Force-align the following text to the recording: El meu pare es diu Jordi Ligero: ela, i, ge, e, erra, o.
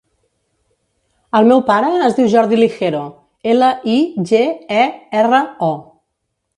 El 1.39 1.49
meu 1.51 1.61
pare 1.67 1.91
es 2.07 2.17
diu 2.21 2.31
Jordi 2.37 2.59
Ligero: 2.61 3.05
ela, 3.55 3.71
i, 3.99 4.01
ge, 4.33 4.45
e, 4.83 4.91
erra, 5.25 5.47
o. 5.73 5.75